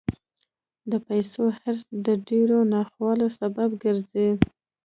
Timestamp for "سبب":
3.39-3.69